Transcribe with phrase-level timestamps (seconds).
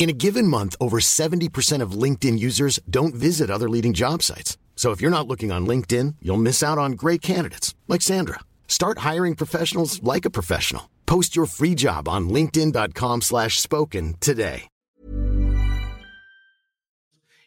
[0.00, 4.56] In a given month, over 70% of LinkedIn users don't visit other leading job sites.
[4.74, 8.40] So if you're not looking on LinkedIn, you'll miss out on great candidates like Sandra.
[8.66, 10.88] Start hiring professionals like a professional.
[11.04, 14.68] Post your free job on linkedin.com/spoken today.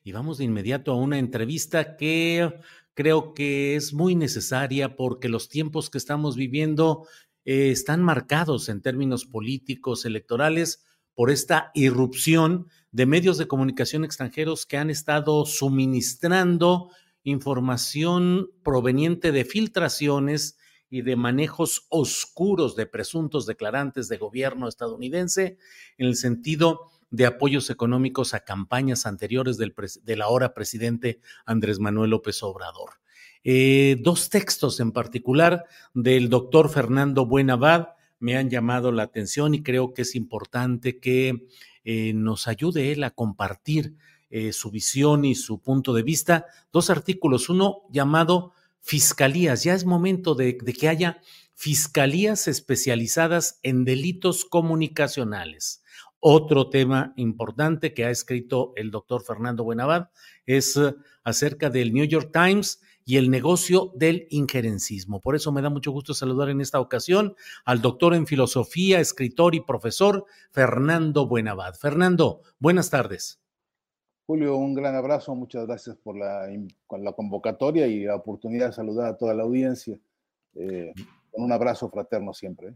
[0.06, 2.54] Y vamos de inmediato a una entrevista que
[2.94, 7.08] creo que es muy necesaria porque los tiempos que estamos viviendo
[7.45, 10.84] eh, están marcados en términos políticos, electorales,
[11.16, 16.89] por esta irrupción de medios de comunicación extranjeros que han estado suministrando
[17.23, 20.58] información proveniente de filtraciones
[20.89, 25.58] y de manejos oscuros de presuntos declarantes de gobierno estadounidense
[25.97, 32.11] en el sentido de apoyos económicos a campañas anteriores del, del ahora presidente Andrés Manuel
[32.11, 32.92] López Obrador.
[33.44, 37.89] Eh, dos textos en particular del doctor Fernando Buenavad
[38.24, 41.46] me han llamado la atención y creo que es importante que
[41.84, 43.98] eh, nos ayude él a compartir
[44.30, 46.46] eh, su visión y su punto de vista.
[46.72, 49.66] Dos artículos, uno llamado Fiscalías.
[49.66, 51.20] Ya es momento de, de que haya
[51.54, 55.83] fiscalías especializadas en delitos comunicacionales.
[56.22, 60.12] Otro tema importante que ha escrito el doctor Fernando Buenavad
[60.45, 60.95] es eh,
[61.26, 65.19] acerca del New York Times y el negocio del injerencismo.
[65.19, 69.55] Por eso me da mucho gusto saludar en esta ocasión al doctor en filosofía, escritor
[69.55, 71.75] y profesor Fernando Buenavad.
[71.75, 73.39] Fernando, buenas tardes.
[74.25, 76.47] Julio, un gran abrazo, muchas gracias por la,
[76.97, 79.99] la convocatoria y la oportunidad de saludar a toda la audiencia.
[80.55, 80.93] Eh,
[81.31, 82.70] con un abrazo fraterno siempre.
[82.70, 82.73] ¿eh?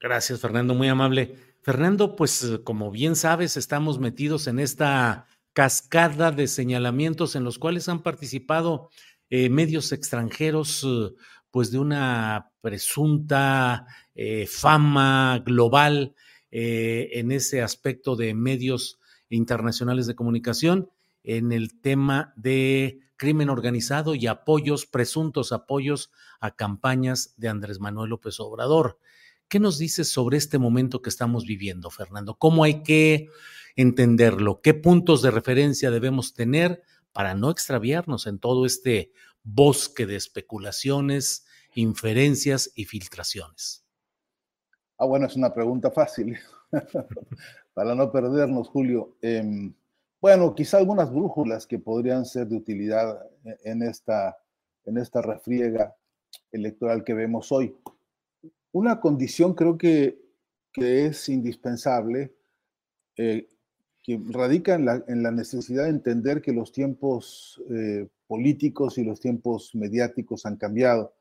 [0.00, 1.36] Gracias, Fernando, muy amable.
[1.62, 7.88] Fernando, pues como bien sabes, estamos metidos en esta cascada de señalamientos en los cuales
[7.88, 8.90] han participado
[9.30, 11.14] eh, medios extranjeros, eh,
[11.50, 16.14] pues de una presunta eh, fama global
[16.58, 18.98] en ese aspecto de medios
[19.28, 20.88] internacionales de comunicación,
[21.22, 26.10] en el tema de crimen organizado y apoyos, presuntos apoyos
[26.40, 28.98] a campañas de Andrés Manuel López Obrador.
[29.48, 32.36] ¿Qué nos dices sobre este momento que estamos viviendo, Fernando?
[32.38, 33.28] ¿Cómo hay que
[33.74, 34.60] entenderlo?
[34.62, 36.82] ¿Qué puntos de referencia debemos tener
[37.16, 39.10] para no extraviarnos en todo este
[39.42, 43.86] bosque de especulaciones, inferencias y filtraciones?
[44.98, 46.38] Ah, bueno, es una pregunta fácil.
[47.72, 49.16] para no perdernos, Julio.
[49.22, 49.72] Eh,
[50.20, 53.18] bueno, quizá algunas brújulas que podrían ser de utilidad
[53.64, 54.36] en esta,
[54.84, 55.96] en esta refriega
[56.52, 57.74] electoral que vemos hoy.
[58.72, 60.20] Una condición creo que,
[60.70, 62.36] que es indispensable
[63.16, 63.48] eh,
[64.06, 69.04] que radica en la, en la, necesidad de entender que los tiempos eh, políticos y
[69.04, 71.12] los tiempos mediáticos han cambiado,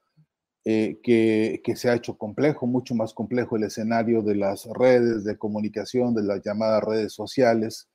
[0.66, 5.24] eh, que, que, se ha hecho complejo, mucho más complejo el escenario de las redes
[5.24, 7.90] de comunicación, de las llamadas redes sociales,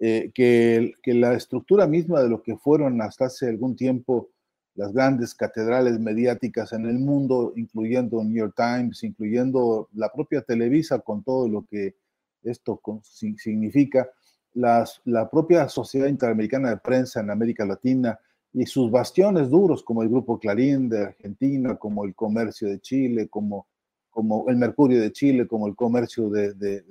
[0.00, 4.30] eh, que, que, la estructura misma de lo que fueron hasta hace algún tiempo
[4.74, 10.98] las grandes catedrales mediáticas en el mundo, incluyendo New York Times, incluyendo la propia Televisa
[10.98, 11.94] con todo lo que
[12.42, 14.08] esto significa,
[14.54, 18.18] las, la propia Sociedad Interamericana de Prensa en América Latina
[18.52, 23.28] y sus bastiones duros como el Grupo Clarín de Argentina, como el Comercio de Chile,
[23.28, 23.66] como,
[24.10, 26.82] como el Mercurio de Chile, como el Comercio de, de,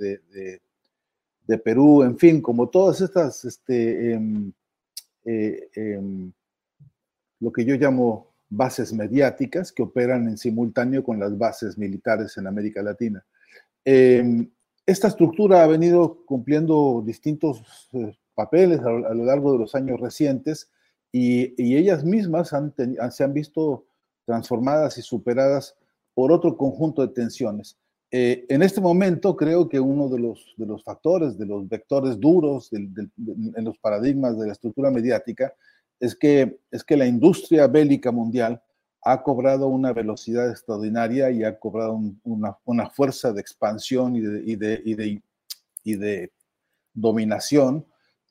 [1.48, 4.14] de, Perú, en fin, como todas estas, este,
[5.26, 6.02] eh, eh,
[7.40, 12.48] lo que yo llamo bases mediáticas que operan en simultáneo con las bases militares en
[12.48, 13.26] América Latina.
[13.86, 14.48] Eh,
[14.86, 17.62] esta estructura ha venido cumpliendo distintos
[17.94, 20.70] eh, papeles a, lo largo de los años recientes
[21.12, 22.50] y, ellas mismas
[23.12, 23.86] se han visto
[24.26, 25.76] transformadas y superadas
[26.14, 27.78] por otro conjunto de tensiones.
[28.12, 33.64] Eh, en este momento creo que uno de los, factores, de los vectores duros en
[33.64, 35.54] los paradigmas de la estructura mediática,
[36.00, 38.62] es que, es que la industria bélica mundial
[39.06, 45.22] ha cobrado una velocidad extraordinaria y ha cobrado una, fuerza de expansión y de,
[45.84, 46.32] y de,
[46.94, 47.86] dominación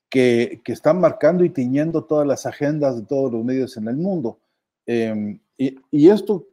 [0.09, 4.39] que, están marcando y tiñendo todas las agendas de todos los medios en el mundo.
[4.87, 6.47] Em, y, esto,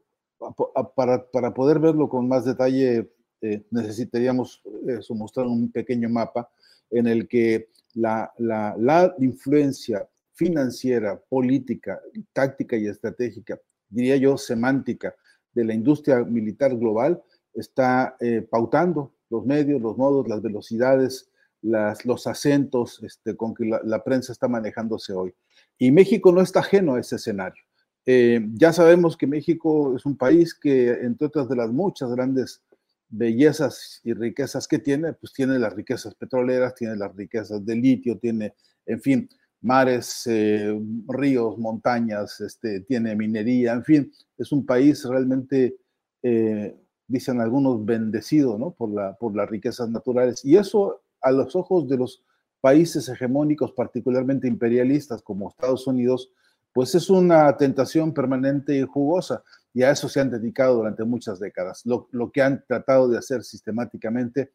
[0.95, 3.09] para, poder verlo con más detalle,
[3.41, 6.49] eh, necesitaríamos eso, mostrar un pequeño mapa
[6.91, 12.01] en el que la, la influencia financiera, política,
[12.33, 15.15] táctica y estratégica diría yo, semántica
[15.53, 17.21] de la industria militar global
[17.53, 21.29] está eh, pautando los medios, los modos, las velocidades,
[21.61, 25.33] las, los acentos este, con que la, prensa está manejándose hoy.
[25.77, 27.63] Y México no está ajeno a ese escenario.
[28.05, 32.61] Eh, ya sabemos que México es un país que, entre otras de las muchas grandes
[33.09, 38.17] bellezas y riquezas que tiene, pues tiene las riquezas petroleras, tiene las riquezas de litio,
[38.17, 38.53] tiene,
[38.85, 39.29] en fin,
[39.61, 45.77] mares, eh, ríos, montañas, este, tiene minería, en fin, es un país realmente,
[46.23, 46.77] eh,
[47.07, 48.71] dicen algunos, bendecido ¿no?
[48.71, 50.43] por, la, por las riquezas naturales.
[50.45, 52.23] Y eso a los ojos de los
[52.61, 56.31] países hegemónicos, particularmente imperialistas como Estados Unidos,
[56.73, 59.43] pues es una tentación permanente y jugosa.
[59.73, 61.85] Y a eso se han dedicado durante muchas décadas.
[61.85, 64.51] Lo, lo que han tratado de hacer sistemáticamente,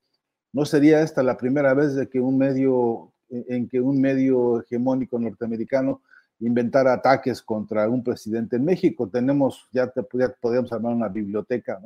[0.52, 3.13] no sería esta la primera vez de que un medio
[3.48, 6.02] en que un medio hegemónico norteamericano
[6.40, 9.08] inventara ataques contra un presidente en México.
[9.08, 11.80] Tenemos, ya, te, podríamos armar una biblioteca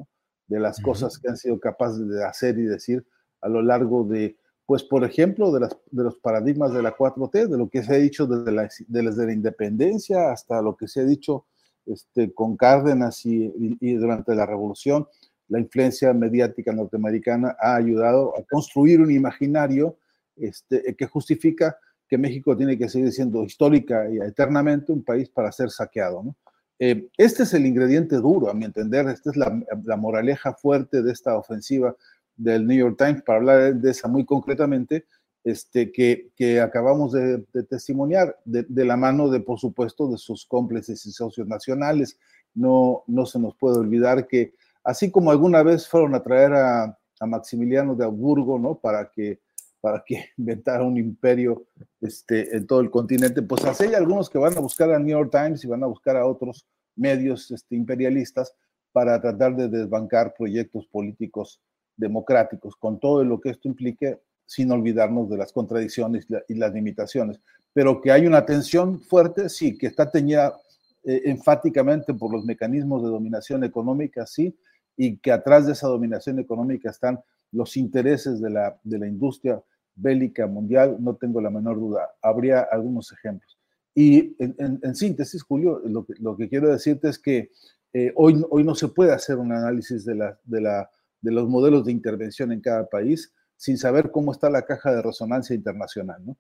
[0.47, 3.07] de las cosas que han sido capaces de hacer y decir
[3.41, 4.37] a lo largo de,
[4.67, 7.95] pues por ejemplo, de, las, de los paradigmas de la 4T, de lo que se
[7.95, 11.47] ha dicho desde la, desde la independencia hasta lo que se ha dicho
[11.87, 15.07] este, con Cárdenas y, y durante la revolución.
[15.49, 19.97] La influencia mediática norteamericana ha ayudado a construir un imaginario
[20.41, 21.77] este, que justifica
[22.09, 26.35] que México tiene que seguir siendo histórica y eternamente un país para ser saqueado.
[26.79, 31.13] Eh, este es el ingrediente duro, a mi entender, esta es la, moraleja fuerte de
[31.13, 31.95] esta ofensiva
[32.37, 35.07] del New York Times, para hablar de esa muy concretamente,
[35.45, 41.05] este, que, que acabamos de, testimoniar, de, la mano de, por supuesto, de sus cómplices
[41.07, 42.19] y socios nacionales.
[42.55, 46.99] No, no se nos puede olvidar que, así como alguna vez fueron a traer a,
[47.21, 48.79] a Maximiliano de Augsburgo, ¿no?
[48.79, 49.41] Para que
[49.81, 51.67] para que inventara un imperio
[52.01, 55.17] este, en todo el continente, pues así hay algunos que van a buscar a New
[55.17, 56.67] York Times y van a buscar a otros
[56.97, 58.55] medios este, imperialistas
[58.93, 61.61] para tratar de desbancar proyectos políticos
[61.97, 67.39] democráticos, con todo lo que esto implique, sin olvidarnos de las contradicciones y las limitaciones.
[67.73, 70.59] Pero que hay una tensión fuerte, sí, que está teñida
[71.05, 74.57] eh, enfáticamente por los mecanismos de dominación económica, sí,
[74.97, 77.21] y que atrás de esa dominación económica están
[77.53, 79.63] los intereses de la, de la industria
[79.95, 82.09] bélica mundial, no tengo la menor duda.
[82.23, 83.59] Habría algunos ejemplos.
[83.95, 87.51] Y en, síntesis, Julio, lo que, quiero decirte es que
[87.93, 90.91] eh, hoy, hoy no se puede hacer un análisis de, la, de, la,
[91.21, 95.03] de los modelos de intervención en cada país sin saber cómo está la caja de
[95.03, 96.25] resonancia internacional.
[96.25, 96.37] ¿no?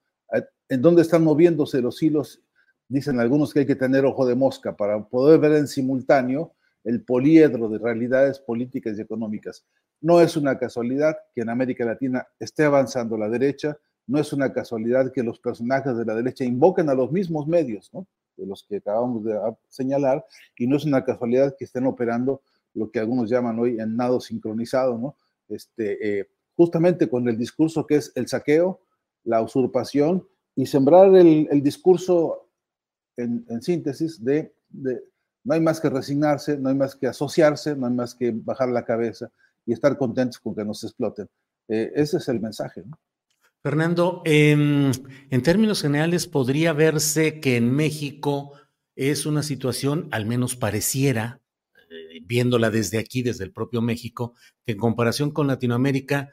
[0.68, 2.40] En dónde están moviéndose los hilos,
[2.88, 6.54] dicen algunos que hay que tener ojo de mosca para poder ver en simultáneo
[6.84, 9.66] el poliedro de realidades políticas y económicas.
[10.00, 14.52] No es una casualidad que en América Latina esté avanzando la derecha, no es una
[14.52, 17.90] casualidad que los personajes de la derecha invoquen a los mismos medios,
[18.36, 20.24] de los que acabamos de señalar,
[20.56, 22.42] y no es una casualidad que estén operando
[22.74, 25.16] lo que algunos llaman hoy en nado sincronizado, ¿no?
[25.48, 28.80] Este, eh, justamente con el discurso que es el saqueo,
[29.24, 32.48] la usurpación y sembrar el, discurso
[33.16, 34.52] en, síntesis de
[35.48, 38.68] no hay más que resignarse, no hay más que asociarse, no hay más que bajar
[38.68, 39.30] la cabeza
[39.68, 41.28] y estar contentos con que nos exploten.
[41.68, 42.82] Eh, ese es el mensaje.
[43.62, 44.92] Fernando, en
[45.42, 48.54] términos generales, podría verse que en México
[48.96, 51.40] es una situación, al menos pareciera,
[51.90, 54.34] eh, viéndola desde aquí, desde el propio México,
[54.64, 56.32] que en comparación con Latinoamérica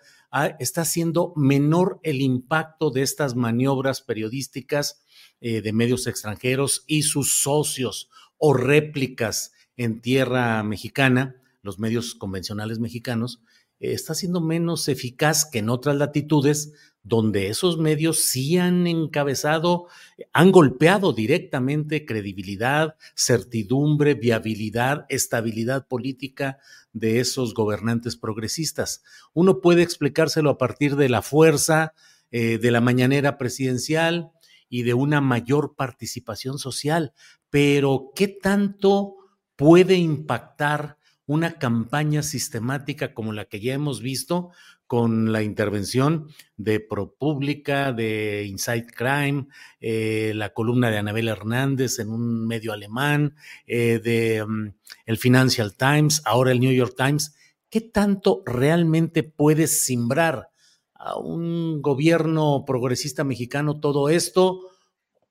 [0.60, 5.04] está siendo menor el impacto de estas maniobras periodísticas
[5.40, 11.36] eh, de medios extranjeros y sus socios o réplicas en tierra mexicana,
[11.66, 13.42] los medios convencionales mexicanos,
[13.80, 19.88] eh, está siendo menos eficaz que en otras latitudes donde esos medios sí han encabezado,
[20.32, 26.58] han golpeado directamente credibilidad, certidumbre, viabilidad, estabilidad política
[26.94, 29.04] de esos gobernantes progresistas.
[29.34, 31.94] Uno puede explicárselo a partir de la fuerza
[32.32, 34.32] eh, de la mañanera presidencial
[34.70, 37.14] y de una mayor participación social,
[37.50, 39.16] pero ¿qué tanto
[39.56, 44.52] puede impactar una campaña sistemática como la que ya hemos visto
[44.88, 46.28] con la intervención
[46.58, 49.48] de ProPublica, de Inside Crime,
[49.80, 54.74] eh, la columna de Anabel Hernández en un medio alemán, eh, de mm,
[55.08, 57.36] el Financial Times, ahora el New York Times.
[57.70, 60.50] ¿Qué tanto realmente puede simbrar
[60.94, 64.70] a un gobierno progresista mexicano todo esto?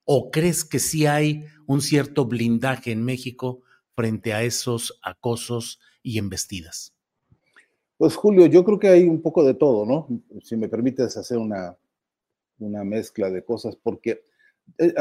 [0.05, 3.63] ¿O crees que sí hay un cierto blindaje en México
[3.95, 6.93] frente a esos acosos y embestidas?
[7.97, 10.09] Pues Julio, yo creo que hay un poco de todo, ¿no?
[10.43, 11.77] Si me permites hacer una,
[12.59, 14.23] una mezcla de cosas, porque
[14.79, 14.95] eh,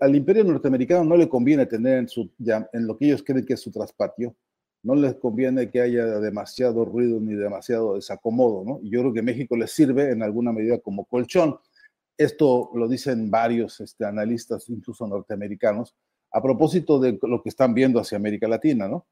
[0.00, 2.30] al, imperio norteamericano no le conviene tener en, su,
[2.72, 4.34] en lo que ellos creen que es su traspatio,
[4.82, 8.80] no les conviene que haya demasiado ruido ni demasiado desacomodo, ¿no?
[8.82, 11.58] Y yo creo que México les sirve en alguna medida como colchón.
[12.16, 15.94] Esto lo dicen varios este, analistas, incluso norteamericanos,
[16.30, 19.06] a propósito de lo que están viendo hacia América Latina, ¿no?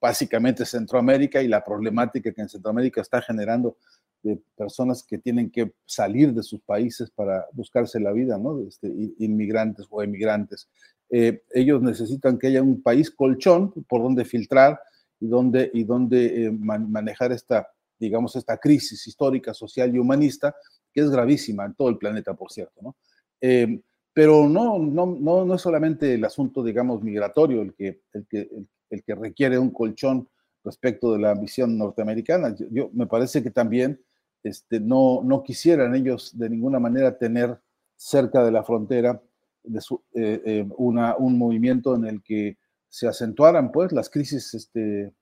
[0.00, 3.76] Básicamente Centroamérica y la problemática que en Centroamérica está generando
[4.22, 8.60] de personas que tienen que salir de sus países para buscarse la vida, ¿no?
[8.66, 8.88] Este,
[9.18, 10.68] inmigrantes o emigrantes.
[11.10, 14.80] Eh, ellos necesitan que haya un país colchón por donde filtrar
[15.18, 20.54] y donde, y donde eh, manejar esta, digamos, esta crisis histórica, social y humanista,
[20.92, 22.96] que es gravísima en todo el planeta, por cierto, ¿no?
[23.40, 28.26] Eh, pero no, no, no, no es solamente el asunto, digamos, migratorio el que, el
[28.28, 28.48] que,
[28.90, 30.28] el, que requiere un colchón
[30.64, 32.54] respecto de la visión norteamericana.
[32.70, 34.00] Yo, me parece que también
[34.42, 37.58] este, no, no quisieran ellos de ninguna manera tener
[37.96, 39.20] cerca de la frontera
[39.62, 39.78] de
[40.14, 45.14] eh, eh, una, un movimiento en el que se acentuaran pues las crisis, este,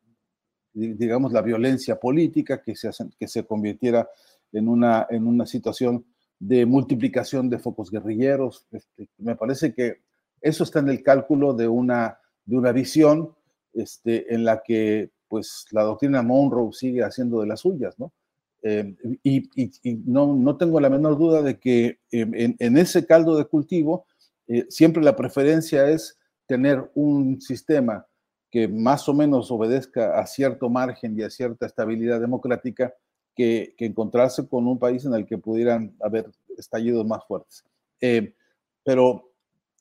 [0.73, 4.09] digamos, la violencia política, que se, que se convirtiera
[4.52, 6.04] en una, en una situación
[6.40, 8.66] de multiplicación de focos guerrilleros.
[8.73, 10.00] Este, me parece que
[10.40, 13.35] eso está en el cálculo de una, de una visión
[13.75, 18.12] este, en la que pues, la doctrina Monroe sigue haciendo de las suyas, ¿no?
[18.62, 19.49] Eh, y,
[20.04, 24.04] no, no, tengo la menor duda de que em, en, ese caldo de cultivo
[24.49, 28.06] eh, siempre la preferencia es tener un sistema
[28.50, 32.92] que más o menos obedezca a cierto margen y a cierta estabilidad democrática
[33.40, 37.64] que, encontrarse con un país en el que pudieran haber estallidos más fuertes.
[38.00, 38.35] Eh,
[38.85, 39.32] pero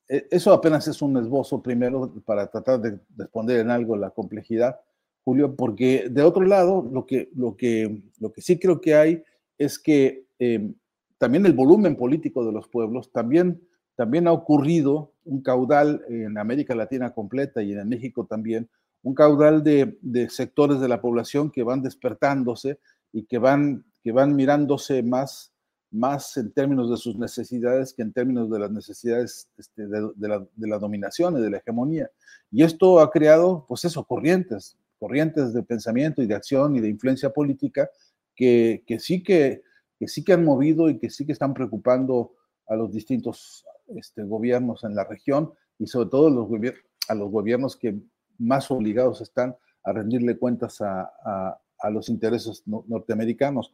[0.07, 4.79] eh, eso apenas es un esbozo primero para tratar de responder en algo la complejidad,
[5.25, 9.23] Julio, porque de otro lado, lo que, lo que, lo que sí creo que hay
[9.57, 10.71] es que eh,
[11.17, 13.61] también el volumen político de los pueblos, también,
[13.95, 18.69] también ha ocurrido un caudal en América Latina completa y en México también,
[19.03, 22.79] un caudal de sectores de la población que van despertándose
[23.11, 25.53] y que van, que van mirándose más,
[25.91, 30.79] más en términos de sus necesidades que en términos de las necesidades este, de, la,
[30.79, 32.09] dominación y de la hegemonía.
[32.51, 36.89] Y esto ha creado, pues eso, corrientes, corrientes de pensamiento y de acción y de
[36.89, 37.89] influencia política
[38.35, 39.63] que, que sí, que,
[39.97, 42.33] que sí que han movido y que sí que están preocupando
[42.67, 47.99] a los distintos este, gobiernos en la región y sobre todo a los gobiernos que
[48.37, 51.59] más obligados están a rendirle cuentas a
[51.89, 53.73] los intereses norteamericanos.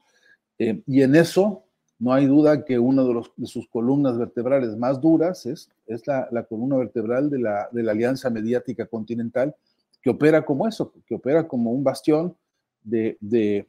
[0.59, 1.63] Eh, y en eso
[1.97, 6.77] no hay duda que una de, sus columnas vertebrales más duras es, es la, columna
[6.77, 9.55] vertebral de la, de la Alianza Mediática Continental,
[10.01, 12.35] que opera como eso, que opera como un bastión
[12.83, 13.67] de, de,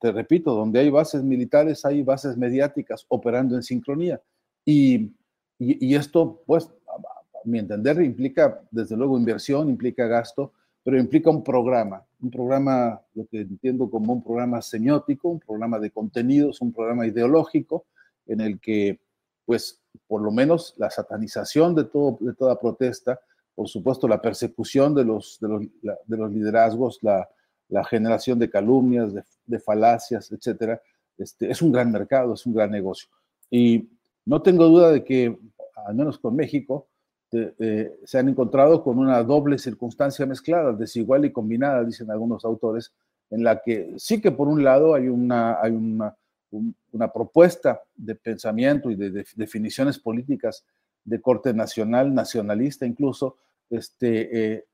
[0.00, 4.20] te repito, donde hay bases militares, hay bases mediáticas operando en sincronía.
[4.64, 5.12] Y,
[5.58, 10.52] y, y esto, pues, a mi entender, implica, desde luego, inversión, implica gasto,
[10.82, 15.78] pero implica un programa, un programa, lo que entiendo como un programa semiótico, un programa
[15.78, 17.86] de contenidos, un programa ideológico,
[18.26, 19.00] en el que,
[19.44, 23.20] pues, por lo menos la satanización de, todo, de toda protesta,
[23.54, 27.28] por supuesto, la persecución de los, de los, de los liderazgos, la,
[27.68, 30.80] la, generación de calumnias, de, de falacias, etcétera,
[31.16, 33.08] este, es un gran mercado, es un gran negocio.
[33.50, 33.88] Y
[34.24, 35.38] no tengo duda de que,
[35.86, 36.88] al menos con México,
[37.32, 42.92] eh, se han encontrado con una doble circunstancia mezclada, desigual y combinada, dicen algunos autores,
[43.30, 46.16] en la que sí que por un lado hay una, hay una,
[46.92, 50.64] una propuesta de pensamiento y de, definiciones políticas
[51.04, 53.36] de corte nacional, nacionalista incluso,
[53.70, 54.64] este, eh,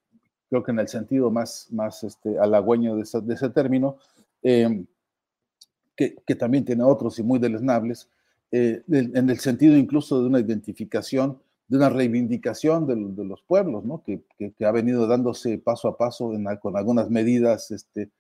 [0.51, 3.97] creo que en el sentido más, más este, halagüeño de ese, de ese término,
[4.43, 4.85] eh,
[5.97, 8.09] que, que, también tiene otros y muy deleznables,
[8.51, 11.39] en el sentido incluso de una identificación
[11.73, 14.03] de una reivindicación de, los pueblos, ¿no?
[14.05, 14.23] que,
[14.63, 18.11] ha venido dándose paso a paso con algunas medidas, este,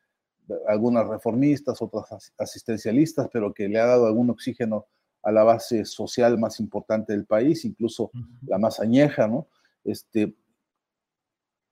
[0.66, 4.87] algunas reformistas, otras asistencialistas, pero que le ha dado algún oxígeno
[5.23, 8.11] a la base social más importante del país, incluso
[8.47, 9.49] la más añeja, ¿no?
[9.85, 10.35] Este,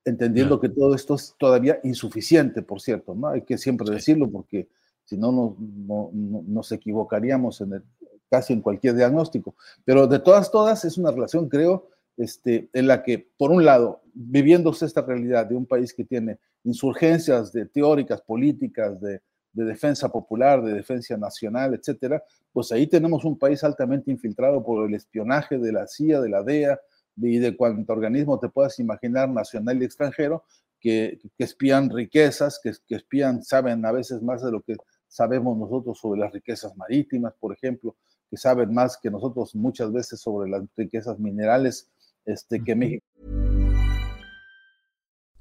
[0.04, 3.28] entendiendo que todo esto es todavía insuficiente, por cierto, ¿no?
[3.28, 4.68] Hay que siempre decirlo porque
[5.06, 7.82] si no, nos equivocaríamos en
[8.30, 9.54] casi en cualquier diagnóstico.
[9.84, 14.02] Pero de todas, todas, es una relación, creo, este, en la que, por un lado,
[14.14, 19.20] viviéndose esta realidad de un país que tiene insurgencias de teóricas, políticas, de,
[19.52, 22.22] de defensa popular, de defensa nacional, etcétera,
[22.52, 26.42] pues ahí tenemos un país altamente infiltrado por el espionaje de la CIA, de la
[26.42, 26.80] DEA
[27.16, 30.44] y de cuánto organismo te puedas imaginar, nacional y extranjero,
[30.80, 35.98] que, espían riquezas, que, que, espían, saben a veces más de lo que sabemos nosotros
[35.98, 37.96] sobre las riquezas marítimas, por ejemplo,
[38.30, 41.88] que saben más que nosotros muchas veces sobre las riquezas minerales
[42.24, 43.04] este, que México.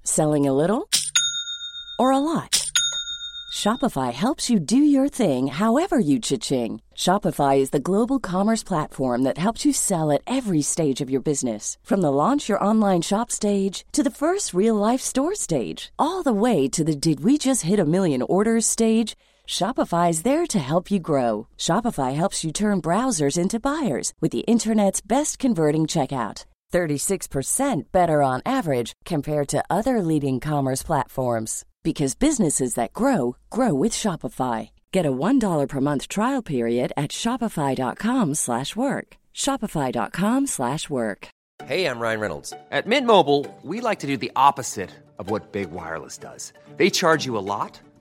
[0.04, 0.90] Selling a little
[2.00, 2.60] or a lot.
[3.52, 6.82] Shopify helps you do your thing however you cha-ching.
[6.96, 11.22] Shopify is the global commerce platform that helps you sell at every stage of your
[11.22, 11.78] business.
[11.84, 16.24] From the launch your online shop stage to the first real life store stage, all
[16.24, 19.16] the way to the did we just hit a million orders stage.
[19.50, 21.48] Shopify is there to help you grow.
[21.58, 26.46] Shopify helps you turn browsers into buyers with the internet's best converting checkout.
[26.72, 33.74] 36% better on average compared to other leading commerce platforms because businesses that grow grow
[33.74, 34.70] with Shopify.
[34.92, 39.08] Get a $1 per month trial period at shopify.com/work.
[39.34, 41.28] shopify.com/work.
[41.66, 42.54] Hey, I'm Ryan Reynolds.
[42.72, 46.54] At Mint Mobile, we like to do the opposite of what Big Wireless does.
[46.78, 47.82] They charge you a lot,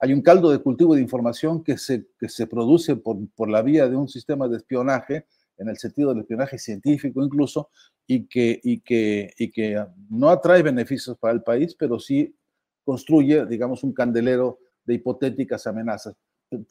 [0.00, 3.62] hay un caldo de cultivo de información que se, que se produce por, por la
[3.62, 5.26] vía de un sistema de espionaje
[5.58, 7.68] en el sentido del espionaje científico incluso,
[8.06, 12.34] y que, y que, y que no atrae beneficios para el país, pero sí
[12.82, 16.16] construye, digamos, un candelero de hipotéticas amenazas.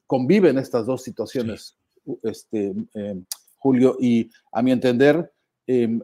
[0.07, 1.77] Conviven estas dos situaciones,
[2.23, 3.21] este, eh,
[3.57, 5.31] Julio, y a mi entender,
[5.67, 5.99] eh,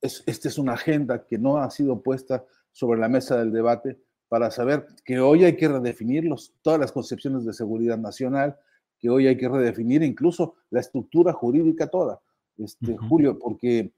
[0.00, 3.98] es, esta es una agenda que no ha sido puesta sobre la mesa del debate
[4.30, 6.24] para saber que hoy hay que redefinir
[6.62, 8.56] todas las concepciones de seguridad nacional,
[9.00, 12.20] que hoy hay que redefinir incluso la estructura jurídica toda,
[12.56, 13.90] este, Julio, porque eh,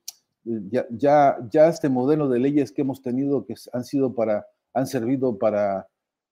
[0.70, 4.86] ya, ya, ya, este modelo de leyes que hemos tenido que han sido para, han
[4.86, 5.86] servido para,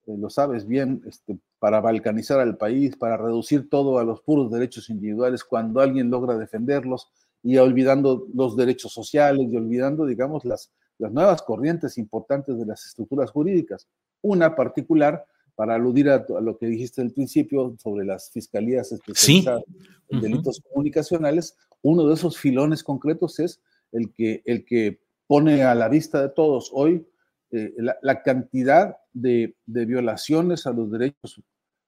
[0.07, 4.51] eh, lo sabes bien, este, para balcanizar al país, para reducir todo a los puros
[4.51, 7.11] derechos individuales cuando alguien logra defenderlos
[7.43, 12.87] y olvidando los derechos sociales y olvidando, digamos, las, las nuevas corrientes importantes de las
[12.87, 13.89] estructuras jurídicas.
[14.23, 19.65] Una particular para aludir a, lo que dijiste al principio sobre las fiscalías especializadas
[20.09, 23.61] en delitos comunicacionales, uno de esos filones concretos es
[23.93, 27.07] el que, el que pone a la vista de todos hoy
[27.53, 31.43] eh, la, cantidad de, violaciones a los derechos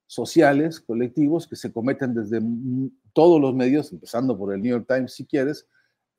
[0.07, 2.42] sociales colectivos que se cometen desde
[3.12, 5.66] todos los medios, empezando por el New York Times si quieres,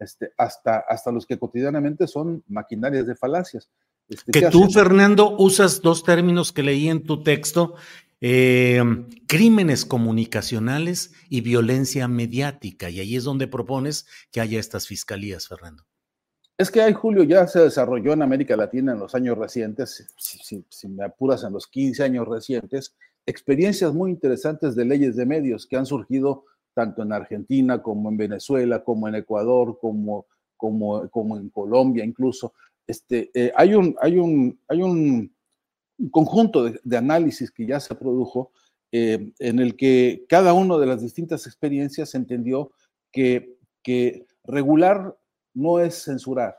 [0.03, 3.69] este, hasta, hasta los que cotidianamente son maquinarias de falacias.
[4.07, 7.75] Este, que tú, Fernando, usas dos términos que leí en tu texto,
[8.21, 8.81] eh,
[9.27, 15.83] crímenes comunicacionales y violencia mediática, y ahí es donde propones que haya estas fiscalías, Fernando.
[16.57, 20.63] Es que hay, Julio, ya se desarrolló en América Latina en los años recientes, si,
[20.69, 25.65] si, me apuras en los 15 años recientes, experiencias muy interesantes de leyes de medios
[25.65, 30.25] que han surgido tanto en Argentina como en Venezuela, como en Ecuador, como,
[30.57, 32.53] como, como en Colombia incluso,
[32.87, 35.33] este, eh, hay, un, hay, un, hay un
[36.11, 38.51] conjunto de, análisis que ya se produjo
[38.91, 42.71] eh, en el que cada una de las distintas experiencias entendió
[43.11, 45.17] que, que regular
[45.53, 46.57] no es censurar,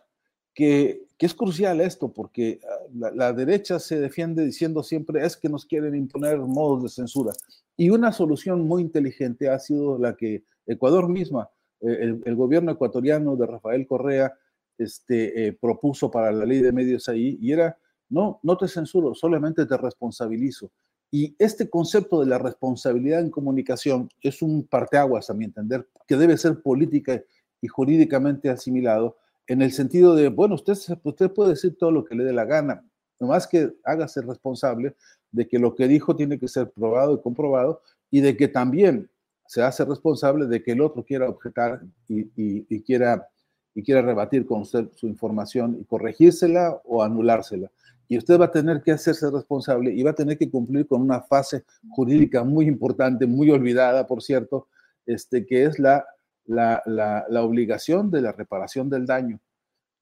[0.55, 5.64] que, es crucial esto, porque ah, la, derecha se defiende diciendo siempre es que nos
[5.64, 7.33] quieren imponer modos de censura.
[7.79, 11.49] Y una solución muy inteligente ha sido la que Ecuador misma,
[11.81, 14.35] eh, el, el, gobierno ecuatoriano de Rafael Correa,
[14.77, 19.14] este, eh, propuso para la ley de medios ahí, y era, no, no te censuro,
[19.14, 20.71] solamente te responsabilizo.
[21.11, 26.17] Y este concepto de la responsabilidad en comunicación es un parteaguas, a mi entender, que
[26.17, 27.23] debe ser política
[27.61, 32.14] y jurídicamente asimilado, en el sentido de, bueno, usted, usted puede decir todo lo que
[32.14, 32.85] le dé la gana,
[33.20, 34.94] nomás que hágase responsable
[35.30, 39.11] de que lo que dijo tiene que ser probado y comprobado, y de que también
[39.46, 43.28] se hace responsable de que el otro quiera objetar y, y quiera
[43.74, 47.70] y quiere rebatir con usted su información y corregírsela o anulársela.
[48.07, 51.02] Y usted va a tener que hacerse responsable y va a tener que cumplir con
[51.02, 54.68] una fase jurídica muy importante, muy olvidada, por cierto,
[55.07, 56.04] este, que es la,
[56.46, 59.40] la, la, obligación de la reparación del daño.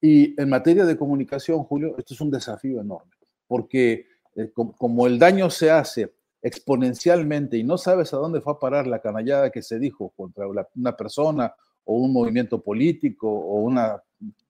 [0.01, 3.11] Y en materia de comunicación, Julio, esto es un desafío enorme,
[3.47, 8.59] porque eh, como, el daño se hace exponencialmente y no sabes a dónde fue a
[8.59, 11.53] parar la canallada que se dijo contra una persona
[11.85, 14.01] o un movimiento político o una,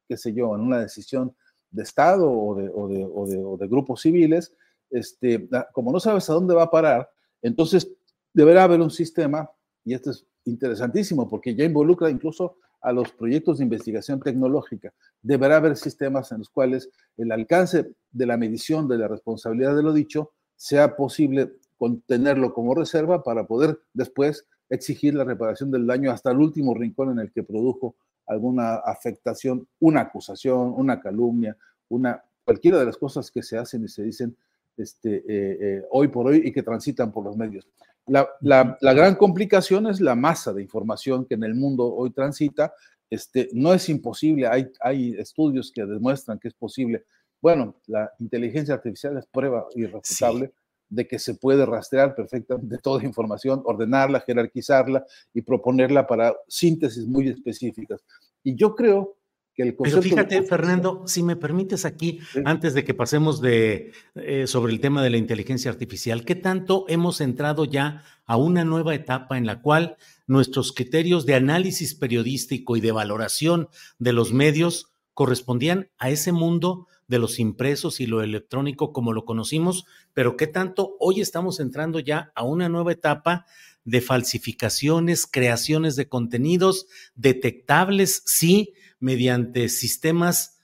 [0.08, 1.36] qué sé yo, en una decisión
[1.70, 4.54] de Estado o de, o de, o de, grupos civiles,
[4.90, 7.10] este, como no sabes a dónde va a parar,
[7.42, 7.92] entonces
[8.32, 9.50] deberá haber un sistema,
[9.84, 14.94] y esto es interesantísimo porque ya involucra incluso a los proyectos de investigación tecnológica.
[15.22, 19.84] Deberá haber sistemas en los cuales el alcance de la medición de la responsabilidad de
[19.84, 26.12] lo dicho sea posible contenerlo como reserva para poder después exigir la reparación del daño
[26.12, 31.56] hasta el último rincón en el que produjo alguna afectación, una acusación, una calumnia,
[31.90, 34.36] una, cualquiera de las cosas que se hacen y se dicen
[34.78, 37.68] este, eh, eh, hoy por hoy y que transitan por los medios.
[38.08, 42.74] La, gran complicación es la masa de información que en el mundo hoy transita.
[43.10, 47.06] Este, no es imposible, hay, hay estudios que demuestran que es posible.
[47.42, 50.52] Bueno, la inteligencia artificial es prueba irrefutable
[50.90, 57.30] de que se puede rastrear perfectamente toda información, ordenarla, jerarquizarla y proponerla para síntesis muy
[57.30, 58.02] específicas.
[58.44, 59.18] Y yo creo
[59.56, 64.80] pero fíjate, Fernando, si me permites aquí, antes de que pasemos de, eh, sobre el
[64.80, 69.46] tema de la inteligencia artificial, ¿qué tanto hemos entrado ya a una nueva etapa en
[69.46, 76.10] la cual nuestros criterios de análisis periodístico y de valoración de los medios correspondían a
[76.10, 81.22] ese mundo de los impresos y lo electrónico como lo conocimos, pero qué tanto hoy
[81.22, 83.46] estamos entrando ya a una nueva etapa
[83.84, 90.62] de falsificaciones, creaciones de contenidos detectables, sí, mediante sistemas,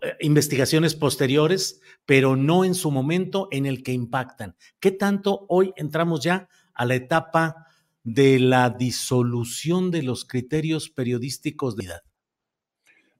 [0.00, 4.56] eh, investigaciones posteriores, pero no en su momento en el que impactan.
[4.80, 7.66] ¿Qué tanto hoy entramos ya a la etapa
[8.02, 12.02] de la disolución de los criterios periodísticos de edad?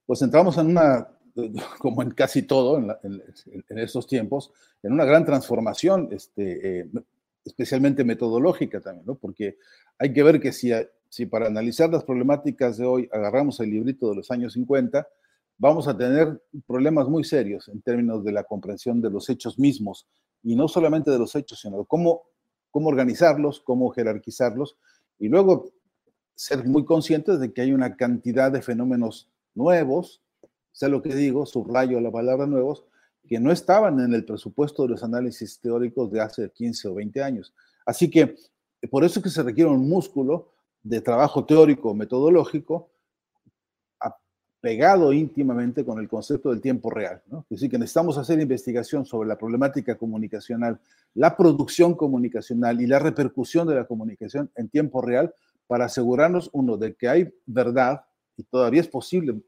[0.06, 1.06] Pues entramos en una,
[1.78, 3.22] como en casi todo en,
[3.78, 6.90] estos tiempos, en una gran transformación, este, eh,
[7.44, 9.16] especialmente metodológica también, ¿no?
[9.16, 9.58] Porque
[9.98, 10.72] hay que ver que si
[11.12, 15.06] si para analizar las problemáticas de hoy agarramos el librito de los años 50,
[15.58, 20.08] vamos a tener problemas muy serios en términos de la comprensión de los hechos mismos,
[20.42, 22.22] y no solamente de los hechos, sino de cómo,
[22.70, 24.78] cómo organizarlos, cómo jerarquizarlos,
[25.18, 25.66] y luego
[26.34, 30.22] ser muy conscientes de que hay una cantidad de fenómenos nuevos,
[30.72, 32.86] sé lo que digo, subrayo la palabra nuevos,
[33.28, 37.22] que no estaban en el presupuesto de los análisis teóricos de hace 15 o 20
[37.22, 37.52] años.
[37.84, 38.34] Así que
[38.90, 40.51] por eso es que se requiere un músculo
[40.82, 42.92] de trabajo teórico metodológico
[44.62, 47.20] pegado íntimamente con el concepto del tiempo real.
[47.26, 47.40] ¿no?
[47.50, 50.78] Es decir, que necesitamos hacer investigación sobre la problemática comunicacional,
[51.14, 55.34] la producción comunicacional y la repercusión de la comunicación en tiempo real
[55.66, 58.04] para asegurarnos, uno, de que hay verdad,
[58.36, 59.42] y todavía es posible,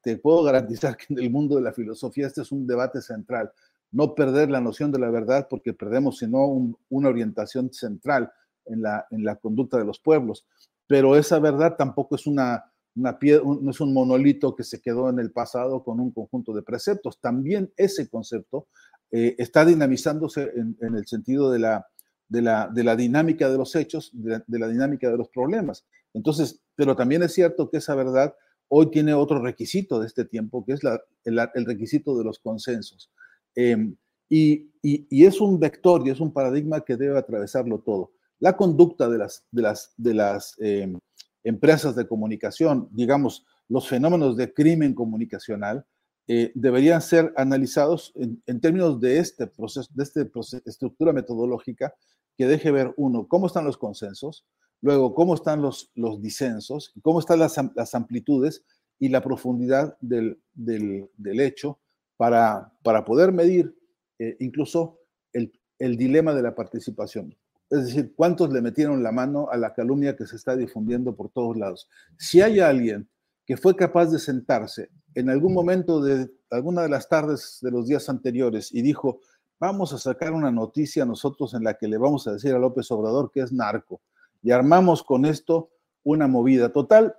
[0.00, 3.50] te puedo garantizar que en el mundo de la filosofía este es un debate central,
[3.90, 6.46] no perder la noción de la verdad porque perdemos sino
[6.90, 8.30] una orientación central
[8.68, 10.46] en la, en la conducta de los pueblos.
[10.86, 12.64] Pero esa verdad tampoco es una,
[12.96, 16.52] una piedra, no es un monolito que se quedó en el pasado con un conjunto
[16.52, 17.20] de preceptos.
[17.20, 18.66] También ese concepto
[19.10, 21.86] eh, está dinamizándose en, en, el sentido de la,
[22.28, 25.86] de la, de la dinámica de los hechos, de, la dinámica de los problemas.
[26.14, 28.34] Entonces, pero también es cierto que esa verdad
[28.68, 32.38] hoy tiene otro requisito de este tiempo, que es la, el, el, requisito de los
[32.38, 33.10] consensos.
[33.54, 33.94] Eh,
[34.28, 38.56] y, y, y, es un vector y es un paradigma que debe atravesarlo todo la
[38.56, 40.98] conducta de las, de las, de las em,
[41.44, 45.84] empresas de comunicación, digamos, los fenómenos de crimen comunicacional,
[46.26, 50.20] eh, deberían ser analizados en, términos de este proceso, de esta
[50.66, 51.94] estructura metodológica
[52.36, 54.46] que deje ver, uno, cómo están los consensos,
[54.82, 58.62] luego, cómo están los, los disensos, cómo están las, las amplitudes
[58.98, 61.80] y la profundidad del, del, del hecho
[62.16, 63.74] para, para poder medir
[64.18, 65.00] eh, incluso
[65.32, 67.34] el, el dilema de la participación.
[67.70, 71.28] Es decir, ¿cuántos le metieron la mano a la calumnia que se está difundiendo por
[71.28, 71.88] todos lados?
[72.16, 73.08] Si hay alguien
[73.44, 77.86] que fue capaz de sentarse en algún momento de alguna de las tardes de los
[77.86, 79.20] días anteriores y dijo,
[79.58, 82.90] vamos a sacar una noticia nosotros en la que le vamos a decir a López
[82.90, 84.00] Obrador que es narco
[84.42, 85.70] y armamos con esto
[86.04, 87.16] una movida total,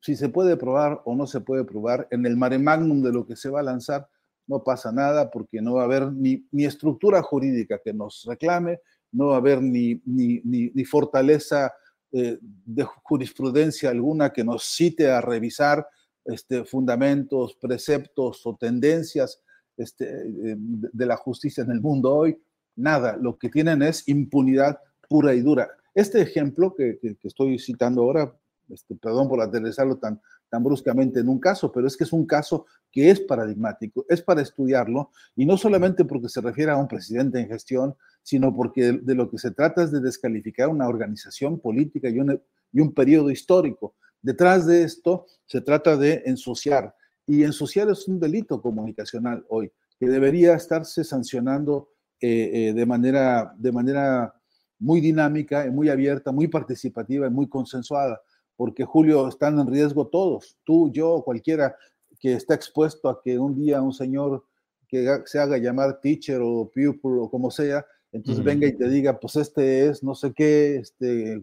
[0.00, 3.26] si se puede probar o no se puede probar, en el mare magnum de lo
[3.26, 4.08] que se va a lanzar,
[4.46, 8.80] no pasa nada porque no va a haber ni, ni estructura jurídica que nos reclame,
[9.12, 11.72] no va a haber ni, ni, fortaleza
[12.12, 15.86] eh, de jurisprudencia alguna que nos cite a revisar
[16.24, 19.40] este, fundamentos, preceptos o tendencias
[19.76, 22.38] este, eh, de la justicia en el mundo hoy.
[22.76, 25.68] Nada, lo que tienen es impunidad pura y dura.
[25.94, 28.32] Este ejemplo que, estoy citando ahora,
[28.68, 30.20] este, perdón por aterrizarlo tan,
[30.50, 34.20] tan bruscamente en un caso, pero es que es un caso que es paradigmático, es
[34.20, 38.92] para estudiarlo, y no solamente porque se refiere a un presidente en gestión, sino porque
[38.92, 42.40] de, lo que se trata es de descalificar una organización política y un,
[42.72, 43.94] y un periodo histórico.
[44.20, 46.94] Detrás de esto se trata de ensuciar,
[47.26, 53.54] y ensuciar es un delito comunicacional hoy, que debería estarse sancionando eh, eh, de, manera,
[53.56, 54.34] de manera
[54.80, 58.20] muy dinámica, muy abierta, muy participativa y muy consensuada,
[58.60, 61.74] porque Julio, están en riesgo todos, tú, yo, cualquiera
[62.18, 64.44] que está expuesto a que un día un señor
[64.86, 69.18] que se haga llamar teacher o pupil o como sea, entonces venga y te diga,
[69.18, 71.42] pues este es no sé qué, este,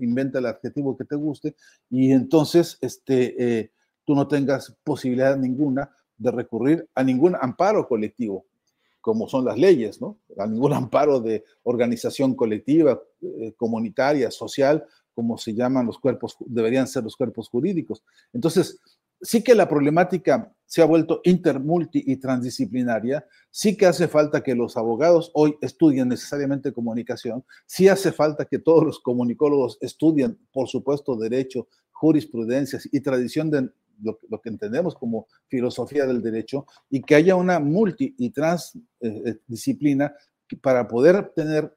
[0.00, 1.54] inventa el adjetivo que te guste,
[1.88, 3.70] y entonces este, eh,
[4.04, 8.44] tú no tengas posibilidad ninguna de recurrir a ningún amparo colectivo,
[9.00, 10.18] como son las leyes, ¿no?
[10.36, 16.86] A ningún amparo de organización colectiva, eh, comunitaria, social, como se llaman los cuerpos, deberían
[16.86, 18.02] ser los cuerpos jurídicos.
[18.32, 18.80] Entonces,
[19.20, 24.42] sí que la problemática se ha vuelto inter, multi y transdisciplinaria, sí que hace falta
[24.42, 30.38] que los abogados hoy estudien necesariamente comunicación, sí hace falta que todos los comunicólogos estudien,
[30.52, 33.70] por supuesto, derecho, jurisprudencias y tradición de
[34.02, 40.10] lo, que entendemos como filosofía del derecho y que haya una multi y transdisciplina eh,
[40.52, 41.72] eh, para poder tener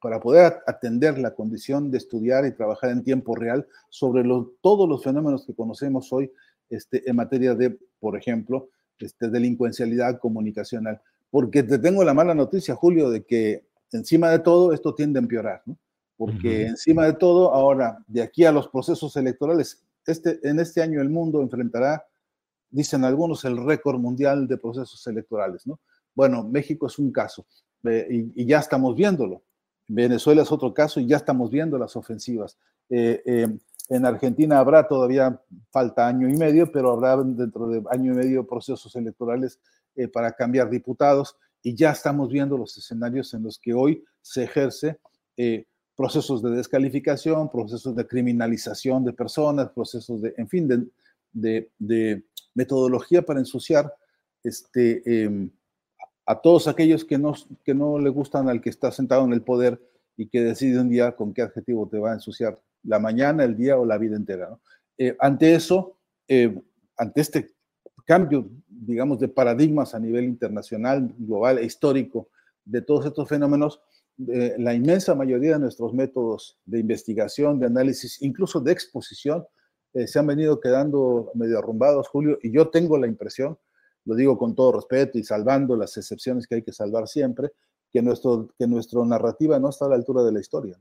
[0.00, 4.22] para poder atender la condición de estudiar y trabajar en tiempo real sobre
[4.60, 6.30] todos los fenómenos que conocemos hoy
[6.70, 8.68] este, en materia de, por ejemplo,
[8.98, 11.00] este, delincuencialidad comunicacional.
[11.30, 15.22] Porque te tengo la mala noticia, Julio, de que encima de todo esto tiende a
[15.22, 15.76] empeorar, ¿no?
[16.16, 21.00] Porque encima de todo, ahora, de aquí a los procesos electorales, este, en este año
[21.00, 22.06] el mundo enfrentará,
[22.70, 25.80] dicen algunos, el récord mundial de procesos electorales, ¿no?
[26.14, 27.44] Bueno, México es un caso
[27.84, 29.42] y, ya estamos viéndolo.
[29.88, 32.56] Venezuela es otro caso y ya estamos viendo las ofensivas.
[32.88, 33.48] Eh, eh,
[33.88, 35.40] en Argentina habrá todavía
[35.70, 39.58] falta año y medio, pero habrá dentro de año y medio procesos electorales
[39.96, 44.44] eh, para cambiar diputados y ya estamos viendo los escenarios en los que hoy se
[44.44, 44.98] ejerce
[45.96, 50.68] procesos de descalificación, procesos de criminalización de personas, procesos de, en fin,
[51.32, 53.92] de, de, metodología para ensuciar
[54.42, 55.50] este, em,
[56.26, 59.42] a todos aquellos que no, que no le gustan al que está sentado en el
[59.42, 59.80] poder
[60.16, 63.56] y que decide un día con qué adjetivo te va a ensuciar la mañana, el
[63.56, 64.56] día o la vida entera.
[64.98, 66.60] Eh, ante eso, eh,
[66.96, 67.50] ante este
[68.04, 72.28] cambio, digamos, de paradigmas a nivel internacional, global e histórico
[72.64, 73.80] de todos estos fenómenos,
[74.28, 79.46] eh, la inmensa mayoría de nuestros métodos de investigación, de análisis, incluso de exposición,
[80.06, 83.58] se han venido quedando medio arrumbados, Julio, y yo tengo la impresión
[84.04, 87.52] lo digo con todo respeto y salvando las excepciones que hay que salvar siempre,
[87.92, 90.80] que, nuestro, que nuestra narrativa no está a la altura de la historia.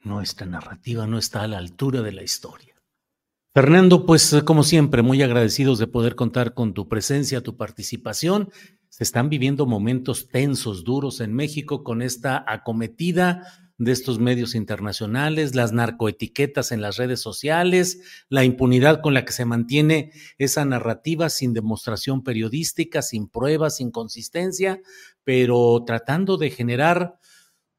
[0.00, 2.74] Nuestra narrativa no está a la altura de la historia.
[3.54, 8.50] Fernando, pues como siempre, muy agradecidos de poder contar con tu presencia, tu participación.
[8.88, 13.46] Se están viviendo momentos tensos, duros en México con esta acometida
[13.78, 19.32] de estos medios internacionales, las narcoetiquetas en las redes sociales, la impunidad con la que
[19.32, 24.80] se mantiene esa narrativa sin demostración periodística, sin pruebas, sin consistencia,
[25.24, 27.18] pero tratando de generar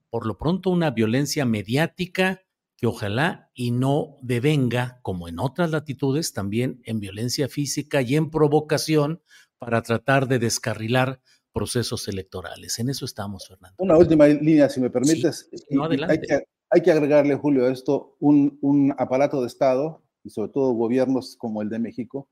[0.09, 2.43] por lo pronto una violencia mediática
[2.77, 8.29] que ojalá y no devenga, como en otras latitudes, también en violencia física y en
[8.29, 9.21] provocación
[9.57, 11.21] para tratar de descarrilar
[11.53, 12.79] procesos electorales.
[12.79, 13.75] En eso estamos, Fernando.
[13.77, 15.49] Una última línea, si me permites.
[15.69, 16.47] no, adelante.
[16.69, 21.35] Hay que, agregarle, Julio, a esto un, un aparato de Estado y sobre todo gobiernos
[21.37, 22.27] como el de México,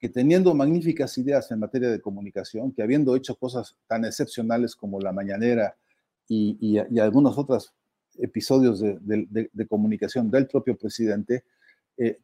[0.00, 5.00] que teniendo magníficas ideas en materia de comunicación, que habiendo hecho cosas tan excepcionales como
[5.00, 5.76] la mañanera
[6.26, 7.72] y, y, algunos otros
[8.16, 11.44] episodios de, de, comunicación del propio presidente,
[11.96, 12.18] eh,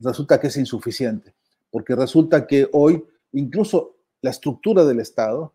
[0.00, 1.34] resulta que es insuficiente,
[1.70, 5.54] porque resulta que hoy incluso la estructura del Estado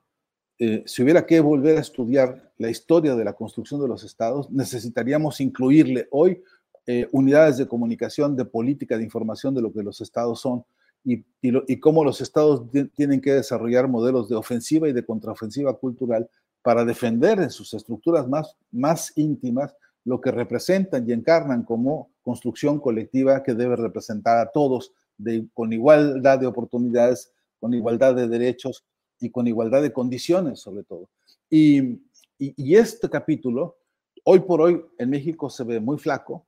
[0.62, 4.52] eh, si hubiera que volver a estudiar la historia de la construcción de los estados,
[4.52, 6.44] necesitaríamos incluirle hoy
[6.86, 10.66] eh, unidades de comunicación, de política, de información de lo que los estados son
[11.06, 11.24] y,
[11.80, 16.30] cómo los estados tienen que desarrollar modelos de ofensiva y de contraofensiva cultural
[16.62, 18.28] para defender en sus estructuras
[18.72, 24.92] más, íntimas lo que representan y encarnan como construcción colectiva que debe representar a todos
[25.54, 28.84] con igualdad de oportunidades, con igualdad de derechos
[29.20, 31.10] y con igualdad de condiciones sobre todo.
[31.50, 32.02] Y,
[32.38, 33.78] y, este capítulo,
[34.24, 36.46] hoy por hoy en México se ve muy flaco.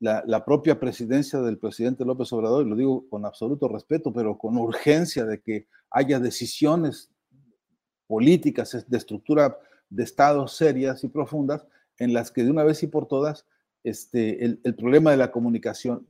[0.00, 4.38] La, la, propia presidencia del presidente López Obrador, y lo digo con absoluto respeto, pero
[4.38, 7.10] con urgencia de que haya decisiones
[8.06, 9.58] políticas de estructura
[9.90, 11.66] de Estado serias y profundas,
[11.98, 13.44] en las que de una vez y por todas
[13.82, 16.06] este, el, el problema de la comunicación,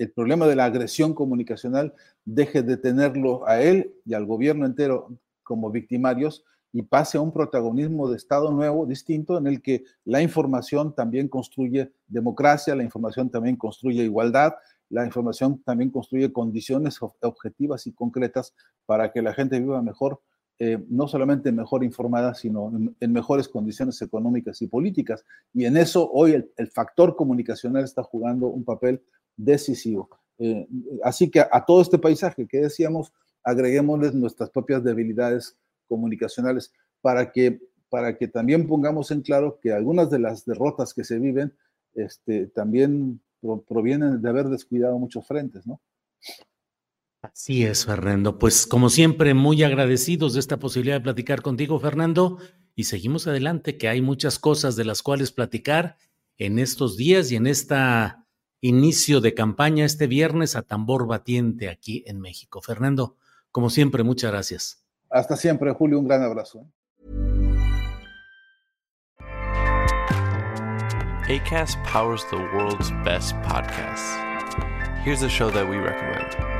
[0.00, 1.92] el problema de la agresión comunicacional
[2.24, 7.32] deje de tenerlo a él y al gobierno entero como victimarios y pase a un
[7.32, 13.28] protagonismo de Estado nuevo, distinto, en el que la información también construye democracia, la información
[13.28, 14.54] también construye igualdad,
[14.88, 18.54] la información también construye condiciones objetivas y concretas
[18.86, 20.22] para que la gente viva mejor,
[20.58, 25.26] eh, no solamente mejor informada, sino en, mejores condiciones económicas y políticas.
[25.52, 29.02] Y en eso hoy el, factor comunicacional está jugando un papel
[29.44, 30.08] decisivo.
[30.38, 30.66] Eh,
[31.04, 33.12] así que a, todo este paisaje que decíamos,
[33.44, 35.56] agreguémosles nuestras propias debilidades
[35.88, 41.04] comunicacionales para que, para que también pongamos en claro que algunas de las derrotas que
[41.04, 41.54] se viven
[41.94, 43.20] este, también
[43.66, 45.80] provienen de haber descuidado muchos frentes, ¿no?
[47.22, 48.38] Así es, Fernando.
[48.38, 52.38] Pues como siempre, muy agradecidos de esta posibilidad de platicar contigo, Fernando,
[52.74, 55.96] y seguimos adelante, que hay muchas cosas de las cuales platicar
[56.38, 57.74] en estos días y en este
[58.60, 62.60] inicio de campaña este viernes a tambor batiente aquí en México.
[62.60, 63.16] Fernando,
[63.50, 64.84] como siempre, muchas gracias.
[65.08, 66.66] Hasta siempre, Julio, un gran abrazo.
[71.28, 74.16] ACAST powers the world's best podcasts.
[75.04, 76.59] Here's a show that we recommend.